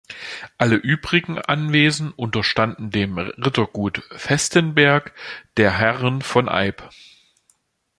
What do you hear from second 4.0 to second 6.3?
Vestenberg der Herren